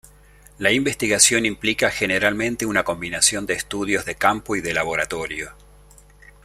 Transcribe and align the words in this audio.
La 0.57 0.71
investigación 0.71 1.45
implica 1.45 1.91
generalmente 1.91 2.65
una 2.65 2.83
combinación 2.83 3.45
de 3.45 3.53
estudios 3.53 4.03
de 4.03 4.15
campo 4.15 4.55
y 4.55 4.61
de 4.61 4.73
laboratorio. 4.73 5.51